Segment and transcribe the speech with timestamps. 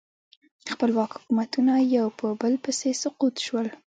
[0.71, 3.67] خپلواک حکومتونه یو په بل پسې سقوط شول.